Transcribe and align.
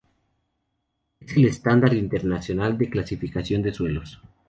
Es 1.19 1.37
el 1.37 1.45
estándar 1.45 1.93
internacional 1.93 2.75
de 2.75 2.89
clasificación 2.89 3.61
de 3.61 3.71
suelos. 3.71 4.19